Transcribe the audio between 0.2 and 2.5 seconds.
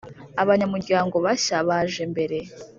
abanyamuryango bashya baje mbere